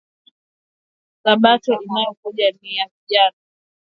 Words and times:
Sabato 1.23 1.71
inayo 1.85 2.11
kuja 2.21 2.47
niya 2.59 2.85
vijana 2.93 3.37